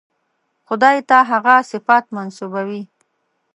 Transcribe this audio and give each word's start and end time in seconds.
خدای 0.67 0.97
ته 1.09 1.17
هغه 1.31 1.55
صفات 1.71 2.03
منسوبوي. 2.15 2.83